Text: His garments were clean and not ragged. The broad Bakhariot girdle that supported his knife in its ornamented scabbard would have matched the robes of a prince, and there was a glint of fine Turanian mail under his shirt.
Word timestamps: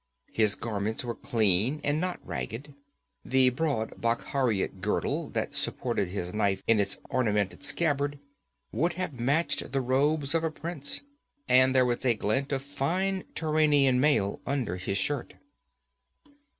His 0.31 0.55
garments 0.55 1.05
were 1.05 1.13
clean 1.13 1.79
and 1.83 2.01
not 2.01 2.19
ragged. 2.25 2.73
The 3.23 3.51
broad 3.51 4.01
Bakhariot 4.01 4.81
girdle 4.81 5.29
that 5.29 5.53
supported 5.53 6.07
his 6.07 6.33
knife 6.33 6.63
in 6.65 6.79
its 6.79 6.97
ornamented 7.11 7.61
scabbard 7.61 8.17
would 8.71 8.93
have 8.93 9.19
matched 9.19 9.73
the 9.73 9.79
robes 9.81 10.33
of 10.33 10.43
a 10.43 10.49
prince, 10.49 11.01
and 11.47 11.75
there 11.75 11.85
was 11.85 12.03
a 12.03 12.15
glint 12.15 12.51
of 12.51 12.63
fine 12.63 13.25
Turanian 13.35 13.99
mail 13.99 14.41
under 14.47 14.77
his 14.77 14.97
shirt. 14.97 15.35